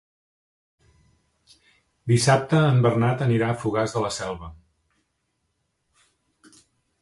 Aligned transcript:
Dissabte 2.11 2.61
en 2.69 2.81
Bernat 2.85 3.21
anirà 3.27 3.51
a 3.53 3.59
Fogars 3.65 3.95
de 3.99 4.03
la 4.07 4.11
Selva. 4.17 4.51